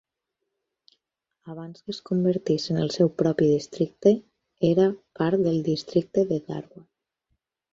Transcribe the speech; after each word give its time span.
Abans 1.55 1.83
que 1.83 1.93
es 1.97 1.99
convertís 2.11 2.65
en 2.75 2.81
el 2.85 2.89
seu 2.97 3.11
propi 3.19 3.51
districte 3.51 4.15
era 4.71 4.89
part 5.21 5.45
del 5.45 5.63
districte 5.69 6.25
de 6.33 6.41
Dharwad. 6.49 6.91